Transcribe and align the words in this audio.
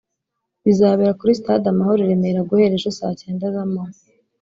bizabera 0.65 1.17
kuri 1.19 1.37
stade 1.39 1.65
Amahoro 1.69 1.99
i 2.01 2.09
Remera 2.11 2.47
guhera 2.49 2.73
ejo 2.79 2.89
saa 2.97 3.17
cyenda 3.21 3.45
z’amanywa 3.53 4.03